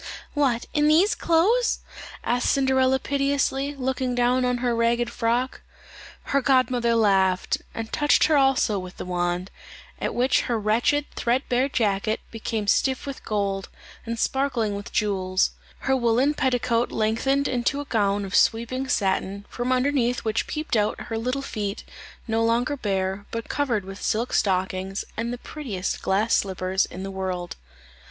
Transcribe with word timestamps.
"What, 0.33 0.65
in 0.73 0.87
these 0.87 1.13
clothes?" 1.13 1.81
said 2.25 2.39
Cinderella 2.39 2.97
piteously, 2.97 3.75
looking 3.75 4.15
down 4.15 4.45
on 4.45 4.57
her 4.57 4.75
ragged 4.75 5.11
frock. 5.11 5.61
Her 6.23 6.41
godmother 6.41 6.95
laughed, 6.95 7.61
and 7.75 7.93
touched 7.93 8.23
her 8.23 8.35
also 8.35 8.79
with 8.79 8.97
the 8.97 9.05
wand; 9.05 9.51
at 9.99 10.15
which 10.15 10.41
her 10.49 10.59
wretched 10.59 11.05
thread 11.11 11.43
bare 11.49 11.69
jacket 11.69 12.19
became 12.31 12.65
stiff 12.65 13.05
with 13.05 13.23
gold, 13.23 13.69
and 14.03 14.17
sparkling 14.17 14.73
with 14.73 14.91
jewels; 14.91 15.51
her 15.81 15.95
woollen 15.95 16.33
petticoat 16.33 16.91
lengthened 16.91 17.47
into 17.47 17.79
a 17.79 17.85
gown 17.85 18.25
of 18.25 18.33
sweeping 18.35 18.87
satin, 18.87 19.45
from 19.49 19.71
underneath 19.71 20.23
which 20.25 20.47
peeped 20.47 20.75
out 20.75 20.99
her 20.99 21.17
little 21.19 21.43
feet, 21.43 21.83
no 22.27 22.43
longer 22.43 22.75
bare, 22.75 23.27
but 23.29 23.49
covered 23.49 23.85
with 23.85 24.01
silk 24.01 24.33
stockings, 24.33 25.05
and 25.15 25.31
the 25.31 25.37
prettiest 25.37 26.01
glass 26.01 26.33
slippers 26.33 26.87
in 26.87 27.03
the 27.03 27.11
world. 27.11 27.55